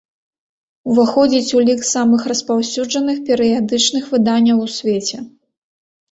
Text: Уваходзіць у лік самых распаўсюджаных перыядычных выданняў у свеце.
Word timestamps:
Уваходзіць 0.91 1.55
у 1.57 1.59
лік 1.67 1.81
самых 1.95 2.23
распаўсюджаных 2.31 3.17
перыядычных 3.27 4.03
выданняў 4.15 4.57
у 4.63 4.65
свеце. 4.77 5.17